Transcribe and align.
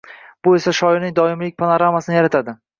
bu 0.47 0.53
esa 0.59 0.73
shiorlarning 0.77 1.15
doimiylik 1.21 1.61
panoramasini 1.63 2.21
yaratadi. 2.21 2.61